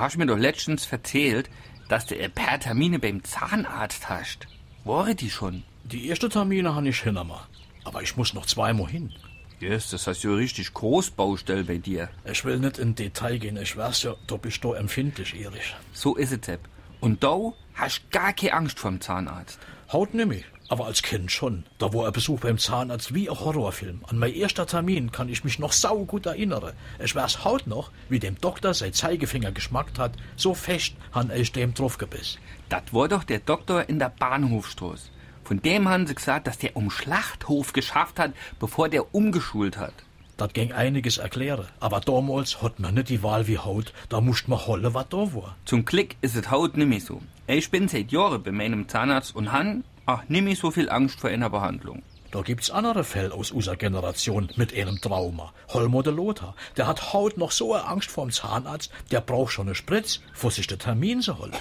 hast 0.00 0.16
mir 0.16 0.26
doch 0.26 0.38
letztens 0.38 0.90
erzählt, 0.90 1.50
dass 1.88 2.06
du 2.06 2.18
ein 2.18 2.32
paar 2.32 2.58
Termine 2.58 2.98
beim 2.98 3.22
Zahnarzt 3.24 4.08
hast. 4.08 4.46
War 4.84 5.12
die 5.14 5.30
schon? 5.30 5.62
Die 5.84 6.08
erste 6.08 6.28
Termine 6.28 6.74
habe 6.74 6.88
ich 6.88 7.02
hinter 7.02 7.46
Aber 7.84 8.02
ich 8.02 8.16
muss 8.16 8.34
noch 8.34 8.46
zweimal 8.46 8.88
hin. 8.88 9.12
Yes, 9.60 9.90
das 9.90 10.06
heißt 10.06 10.24
ja 10.24 10.34
richtig 10.34 10.74
Großbaustelle 10.74 11.64
bei 11.64 11.78
dir. 11.78 12.08
Ich 12.24 12.44
will 12.44 12.58
nicht 12.58 12.78
in 12.78 12.94
Detail 12.94 13.38
gehen. 13.38 13.56
Ich 13.56 13.76
weiß 13.76 14.02
ja, 14.02 14.14
du 14.26 14.38
bist 14.38 14.64
da 14.64 14.74
empfindlich, 14.74 15.34
Erich. 15.40 15.74
So 15.92 16.16
ist 16.16 16.32
es, 16.32 16.44
Sepp. 16.44 16.60
Und 17.00 17.22
du 17.22 17.54
hast 17.74 18.10
gar 18.10 18.32
keine 18.32 18.54
Angst 18.54 18.78
vom 18.78 19.00
Zahnarzt. 19.00 19.58
Haut 19.92 20.14
nämlich. 20.14 20.44
Aber 20.68 20.86
als 20.86 21.02
Kind 21.02 21.30
schon. 21.30 21.64
Da 21.78 21.92
war 21.92 22.06
ein 22.06 22.12
Besuch 22.12 22.40
beim 22.40 22.58
Zahnarzt 22.58 23.14
wie 23.14 23.28
ein 23.28 23.38
Horrorfilm. 23.38 24.00
An 24.08 24.18
mein 24.18 24.32
erster 24.32 24.66
Termin 24.66 25.12
kann 25.12 25.28
ich 25.28 25.44
mich 25.44 25.58
noch 25.58 25.72
saugut 25.72 26.26
erinnern. 26.26 26.72
Ich 27.02 27.14
weiß 27.14 27.44
haut 27.44 27.66
noch, 27.66 27.90
wie 28.08 28.18
dem 28.18 28.40
Doktor 28.40 28.72
sein 28.72 28.92
Zeigefinger 28.92 29.52
geschmackt 29.52 29.98
hat. 29.98 30.12
So 30.36 30.54
fest 30.54 30.94
han 31.12 31.30
ich 31.30 31.52
dem 31.52 31.74
draufgebiss. 31.74 32.38
Das 32.68 32.82
war 32.92 33.08
doch 33.08 33.24
der 33.24 33.40
Doktor 33.40 33.88
in 33.88 33.98
der 33.98 34.08
Bahnhofstraße. 34.08 35.10
Von 35.44 35.60
dem 35.60 35.88
haben 35.88 36.06
sie 36.06 36.14
gesagt, 36.14 36.46
dass 36.46 36.56
der 36.56 36.74
um 36.74 36.90
Schlachthof 36.90 37.74
geschafft 37.74 38.18
hat, 38.18 38.32
bevor 38.58 38.88
der 38.88 39.14
umgeschult 39.14 39.76
hat. 39.76 39.92
Das 40.36 40.52
ging 40.52 40.72
einiges 40.72 41.18
erklären. 41.18 41.66
Aber 41.78 42.00
damals 42.00 42.60
hat 42.62 42.80
man 42.80 42.94
nicht 42.94 43.10
die 43.10 43.22
Wahl 43.22 43.46
wie 43.46 43.58
Haut. 43.58 43.92
Da 44.08 44.20
musst 44.20 44.48
man 44.48 44.66
holle, 44.66 44.94
was 44.94 45.08
da 45.10 45.18
war. 45.34 45.56
Zum 45.64 45.84
Glück 45.84 46.16
ist 46.22 46.34
es 46.34 46.50
Haut 46.50 46.76
nimmer 46.76 46.98
so. 46.98 47.20
Ich 47.46 47.70
bin 47.70 47.86
seit 47.88 48.10
Jahren 48.10 48.42
bei 48.42 48.50
meinem 48.50 48.88
Zahnarzt 48.88 49.36
und 49.36 49.52
han, 49.52 49.84
ach, 50.06 50.22
nimmer 50.28 50.54
so 50.54 50.70
viel 50.70 50.90
Angst 50.90 51.20
vor 51.20 51.30
einer 51.30 51.50
Behandlung. 51.50 52.02
Da 52.34 52.42
gibt's 52.42 52.68
andere 52.68 53.04
Fälle 53.04 53.32
aus 53.32 53.52
unserer 53.52 53.76
Generation 53.76 54.48
mit 54.56 54.74
einem 54.74 55.00
Trauma. 55.00 55.52
Holmo 55.68 56.02
de 56.02 56.12
Lothar, 56.12 56.56
der 56.76 56.88
hat 56.88 57.12
Haut 57.12 57.38
noch 57.38 57.52
so 57.52 57.74
eine 57.74 57.84
Angst 57.84 58.10
vorm 58.10 58.32
Zahnarzt, 58.32 58.90
der 59.12 59.20
braucht 59.20 59.52
schon 59.52 59.68
eine 59.68 59.76
Spritz, 59.76 60.20
vor 60.32 60.50
sich 60.50 60.66
der 60.66 60.78
Termin 60.78 61.20
zu 61.20 61.38
holen. 61.38 61.52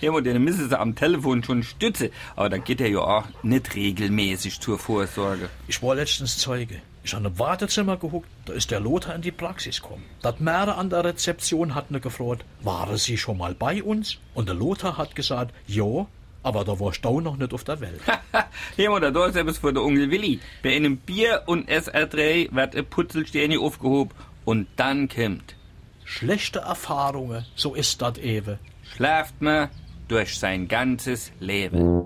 Ja, 0.00 0.18
den 0.18 0.42
müssen 0.42 0.70
sie 0.70 0.80
am 0.80 0.94
Telefon 0.94 1.44
schon 1.44 1.62
stütze. 1.62 2.10
Aber 2.36 2.48
da 2.48 2.56
geht 2.56 2.80
er 2.80 2.88
ja 2.88 3.00
auch 3.00 3.24
nicht 3.42 3.74
regelmäßig 3.74 4.60
zur 4.60 4.78
Vorsorge. 4.78 5.50
Ich 5.68 5.82
war 5.82 5.94
letztens 5.94 6.38
Zeuge. 6.38 6.80
Ich 7.04 7.12
habe 7.12 7.28
im 7.28 7.38
Wartezimmer 7.38 7.98
geguckt, 7.98 8.28
da 8.46 8.54
ist 8.54 8.70
der 8.70 8.80
Lothar 8.80 9.14
in 9.14 9.20
die 9.20 9.30
Praxis 9.30 9.82
gekommen. 9.82 10.04
Das 10.22 10.40
Märe 10.40 10.76
an 10.76 10.88
der 10.88 11.04
Rezeption 11.04 11.74
hat 11.74 11.90
ne 11.90 12.00
gefragt, 12.00 12.46
waren 12.62 12.96
Sie 12.96 13.18
schon 13.18 13.36
mal 13.36 13.54
bei 13.54 13.82
uns? 13.82 14.16
Und 14.32 14.48
der 14.48 14.56
Lothar 14.56 14.96
hat 14.96 15.14
gesagt, 15.14 15.54
ja, 15.66 16.06
aber 16.46 16.64
da 16.64 16.78
warst 16.78 17.04
du 17.04 17.20
noch 17.20 17.36
nicht 17.36 17.52
auf 17.52 17.64
der 17.64 17.80
Welt. 17.80 18.00
Hier 18.76 19.00
da 19.00 19.10
da 19.10 19.32
selbst 19.32 19.58
vor 19.58 19.72
der 19.72 19.82
Onkel 19.82 20.12
Willi. 20.12 20.38
Bei 20.62 20.76
einem 20.76 20.96
Bier 20.96 21.42
und 21.46 21.68
SR3 21.68 22.54
wird 22.54 22.76
ein 22.76 22.86
Putzelsterni 22.86 23.58
aufgehoben 23.58 24.12
und 24.44 24.68
dann 24.76 25.08
kommt. 25.08 25.56
Schlechte 26.04 26.60
Erfahrungen, 26.60 27.44
so 27.56 27.74
ist 27.74 28.00
das 28.00 28.18
ewe. 28.18 28.60
Schlaft 28.94 29.42
man 29.42 29.70
durch 30.06 30.38
sein 30.38 30.68
ganzes 30.68 31.32
Leben. 31.40 32.04